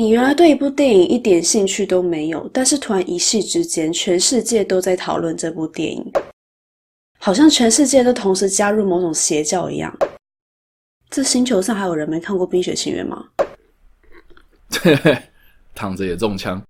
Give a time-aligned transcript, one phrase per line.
[0.00, 6.12] 你原来对一部电影一点兴趣都没有，但是突然一夕之间，全世界都在讨论这部电影，
[7.18, 9.92] 好像全世界都同时加入某种邪教一样。
[11.10, 13.26] 这星球上还有人没看过《冰雪奇缘》吗？
[15.74, 16.62] 躺着也中枪。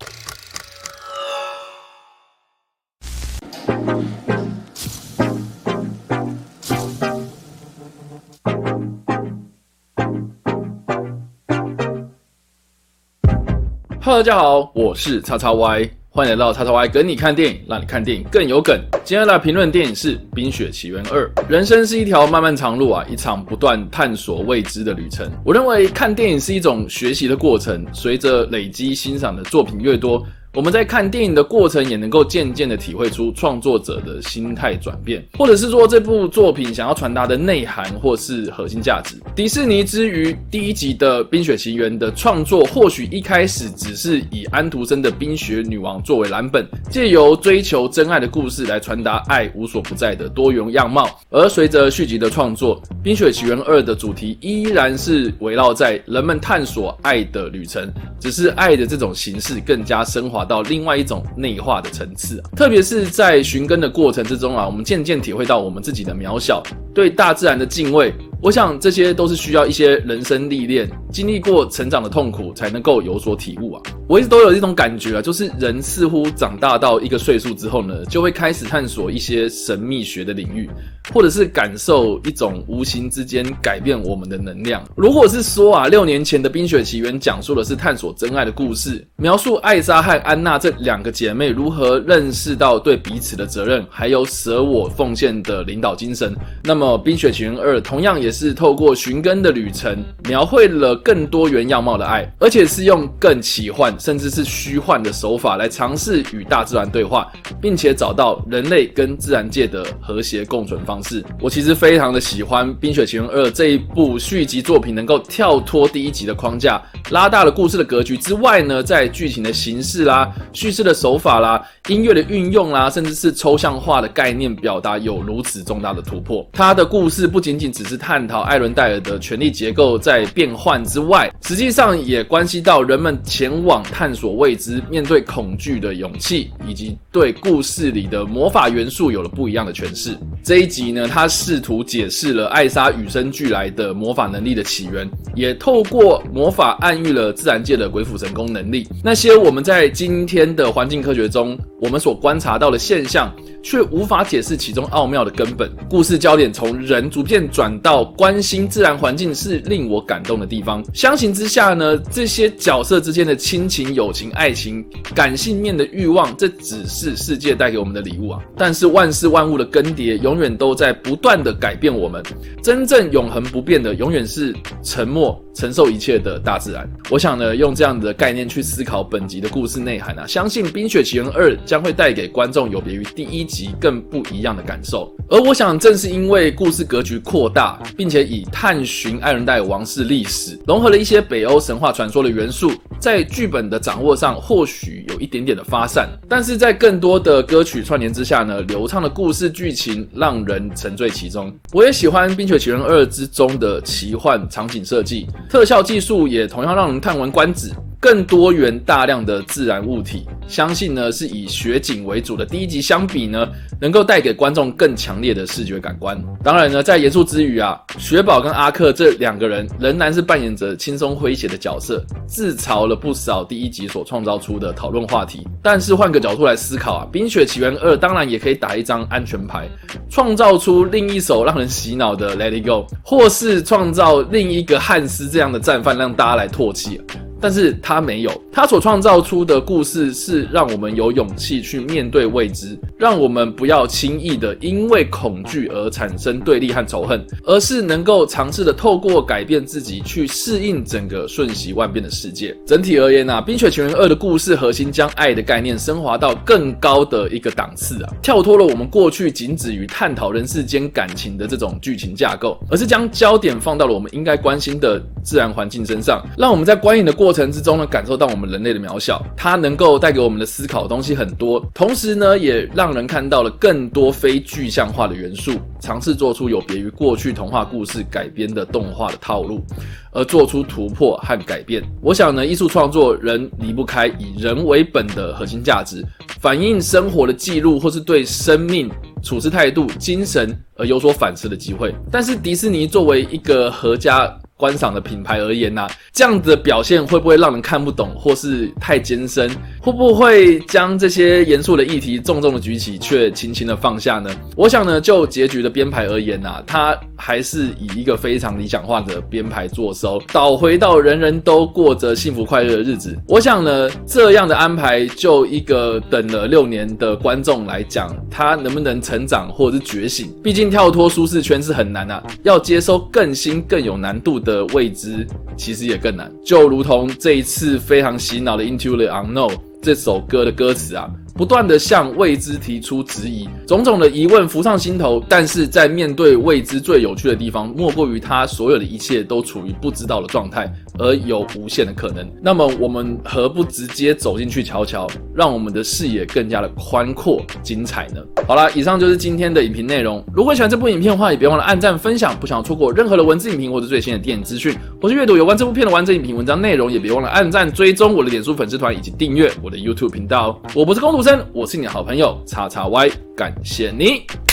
[14.09, 18.75] Hello，大家好，我是叉叉 Y，欢迎来到叉叉 Y 跟你看电影，让你看电影更有梗。
[19.05, 21.31] 今天来评论电影是《冰雪奇缘二》。
[21.47, 25.31] 人生是一条漫漫长路啊，一场不断探索未知的旅程。
[25.45, 30.25] 我认为看电影是一种学习的过程，随着累积欣赏的作品越多。
[30.59, 39.15] 我们在看电影的过程，也能够渐渐的体会出创作者的心态转变，或者是说这部作品想要传达的内涵或是核心价值。
[39.37, 51.09] 迪士尼之于第一集的《冰雪奇缘》的创作，或许一开始只是以安徒生的《冰雪女王》作为蓝本，借由追求真爱的故事来传达爱无所不在的多元样貌。
[51.31, 60.48] 而随着续集的创作，《冰雪奇缘二》的主题依然是围绕在人们探索爱的旅程，只是爱的这种形式更加升华。
[60.49, 66.63] 到另外一种内化的层次，特别是在寻根的过程之中啊，我们渐渐体会到我们自己的渺小，
[66.99, 68.13] 对大自然的敬畏。
[68.41, 73.83] 我想这些都是需要一些人生历练、经历过成长的痛苦才能够有所体悟啊。
[74.09, 80.71] 我一直都有一种感觉啊，就是人似乎长大到一个岁数之后呢，就会开始探索一些神秘学的领域，
[81.13, 84.85] 或者是感受一种无形之间改变我们的能量。
[84.97, 98.33] 如果是说啊，六年前的《冰雪奇缘》讲述的是探索真爱的故事，描述艾莎和安娜这两个姐妹如何认识到对彼此的责任，还有舍我奉献的领导精神，那么《冰雪奇缘二》同样也。
[98.39, 107.27] 是透过寻根的旅程，描绘了更多元样貌的爱，而且是用更奇幻甚至是虚幻的手法来尝试与大自然对话，
[107.61, 111.25] 并且找到人类跟自然界的和谐共存方式。
[111.41, 116.81] 我其实非常的喜欢《冰雪奇缘二》这一部续集作品，能够跳脱第一集的框架，
[117.11, 126.49] 拉大了故事的格局之外呢，在剧情的形式啦、叙事的手法啦、音乐的运用啦，甚至是抽象化的概念表达，有如此重大的突破。
[126.53, 128.29] 它的故事不仅仅只是探。
[128.29, 140.15] 讨艾伦戴尔的权力结构在变换之外，实际上也关系到人们前往探索未知、面对恐惧的勇气，以及对故事里的魔法元素有了不一样的诠释。
[140.43, 148.87] 这一集呢，他试图解释了艾莎与生俱来的魔法能力的起源，也透过魔法暗喻了自然界的鬼斧神工能力。
[149.03, 153.35] 那些我们在今天的环境科学中，我们所观察到的现象。
[153.69, 155.71] 却无法解释其中奥妙的根本。
[155.91, 160.83] 故事焦点从人逐渐转到关心自然环境，是令我感动的地方。
[160.95, 164.83] 相形之下呢，这些角色之间的亲情、友情、爱情、
[165.15, 168.41] 感性面的欲望，这只是世界带给我们的礼物啊。
[168.57, 172.23] 但是万事万物的更迭，永远都在不断的改变我们。
[172.63, 175.39] 真正永恒不变的，永远是沉默。
[175.55, 185.13] 承受一切的大自然，我想呢，用这样的概念去思考本集的故事内涵啊，相信《冰雪奇缘二》将会带给观众有别于第一集及更不一样的感受。
[185.29, 192.71] 而我想，正是因为故事格局扩大，并且以探寻艾伦戴王室历史，融合了一些北欧神话传说的元素，
[193.01, 201.53] 在剧本的掌握上或许有一点点的发散，但是在更多的歌曲串联之下呢，流畅的故事剧情让人沉醉其中。
[201.73, 205.27] 我也喜欢《冰雪奇缘二》之中的奇幻场景设计。
[205.51, 207.71] 特效技术也同样让人叹为观止。
[208.01, 213.49] 更多元大量的自然物体，相信呢是以雪景为主的第一集相比呢，
[213.81, 216.17] 能够带给观众更强烈的视觉感官。
[216.45, 225.45] 当然呢，在严肃之余啊，雪宝跟阿克这两个人仍然是扮演着轻松诙谐的角色，自嘲了不少第一集所创造出的讨论话题。
[225.61, 229.69] 但是换个角度来思考啊，《冰雪奇缘二》当然也可以打一张安全牌，
[230.09, 237.01] 创造出另一首让人洗脑的《Let It Go》，或是创造另一个汉斯这样的战犯，让大家来唾弃。
[237.41, 252.57] 但是他没有，他所创造出的故事是让我们有勇气去面对未知，让我们不要轻易的因为恐惧而产生对立和仇恨，而是能够尝试的透过改变自己去适应整个瞬息万变的世界。
[252.67, 267.28] 整体而言啊，《冰雪奇缘二》的故事核心将爱的概念升华到更高的一个档次啊，跳脱了我们过去仅止于探讨人世间感情的这种剧情架构，而是将焦点放到了我们应该关心的自然环境身上，让我们在观影的过。
[267.29, 269.23] 过程之中呢，感受到我们人类的渺小。
[269.37, 279.63] 它能够带给我们的思考东西很多，同时呢，也让人看到了更多非具象化的元素，尝试做出有别于过去童话故事改编的动画的套路，
[280.11, 281.83] 而做出突破和改变。
[282.01, 286.03] 我想呢，艺术创作人离不开以人为本的核心价值，
[286.41, 288.91] 反映生活的记录，或是对生命。
[289.21, 294.33] 处事态度、精神而有所反思的机会，但是迪士尼作为一个合家。
[294.59, 299.49] 观赏的品牌而言呐，这样子的表现会不会让人看不懂，或是太艰深？
[299.89, 304.29] 会不会将这些严肃的议题重重的举起，却轻轻的放下呢？
[304.55, 313.17] 我想呢，就结局的编排而言呐，它还是以一个非常理想化的编排作收，倒回到人人都过着幸福快乐的日子。
[313.27, 320.31] 我想呢，这样的安排，就一个等了六年的观众来讲，他能不能成长或者是觉醒？
[320.43, 325.27] 毕竟跳脱舒适圈是很难啊，要接收更新更有难度的未知，
[325.57, 326.31] 其实也更难。
[326.45, 329.49] 就如同这一次非常洗脑的《Into the Unknown》
[329.81, 331.09] 这首歌的歌词啊。
[331.35, 335.23] 不断的向未知提出质疑，种种的疑问浮上心头。
[335.29, 342.29] 但是在面对未知，最有趣的地方，莫过于他所有的一切都处于不知道的状态，而有无限的可能。
[342.43, 348.21] 那么，我们何不直接走进去瞧瞧，让我们的视野更加的宽阔、精彩呢？
[348.49, 350.25] 好了，以上就是今天的影评内容。
[350.35, 360.61] 如果喜欢这部影片的话，也别忘了按赞、分享，不想错过任何的文字影评或者最新的电影资讯，或是阅读有关这部片的完整影评文章内容，也别忘了按赞、追踪我的脸书粉丝团以及订阅我的 YouTube 频道。
[360.75, 361.45] 我不是工读生。
[361.53, 364.48] 我是你的好朋友叉叉 Y，感谢你。